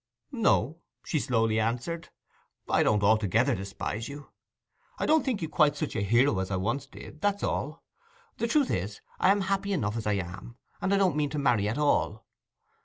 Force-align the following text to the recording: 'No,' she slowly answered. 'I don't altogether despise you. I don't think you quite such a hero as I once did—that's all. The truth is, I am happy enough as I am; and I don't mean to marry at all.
'No,' 0.31 0.79
she 1.05 1.19
slowly 1.19 1.59
answered. 1.59 2.09
'I 2.67 2.81
don't 2.81 3.03
altogether 3.03 3.53
despise 3.53 4.09
you. 4.09 4.31
I 4.97 5.05
don't 5.05 5.23
think 5.23 5.43
you 5.43 5.47
quite 5.47 5.75
such 5.75 5.95
a 5.95 6.01
hero 6.01 6.39
as 6.39 6.49
I 6.49 6.55
once 6.55 6.87
did—that's 6.87 7.43
all. 7.43 7.83
The 8.37 8.47
truth 8.47 8.71
is, 8.71 9.01
I 9.19 9.29
am 9.29 9.41
happy 9.41 9.73
enough 9.73 9.95
as 9.95 10.07
I 10.07 10.13
am; 10.13 10.57
and 10.81 10.91
I 10.91 10.97
don't 10.97 11.15
mean 11.17 11.29
to 11.29 11.37
marry 11.37 11.69
at 11.69 11.77
all. 11.77 12.25